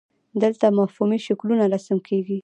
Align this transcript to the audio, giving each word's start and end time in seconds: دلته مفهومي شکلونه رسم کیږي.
دلته 0.41 0.65
مفهومي 0.79 1.17
شکلونه 1.27 1.63
رسم 1.73 1.97
کیږي. 2.07 2.37